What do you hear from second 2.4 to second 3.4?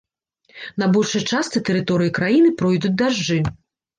пройдуць дажджы.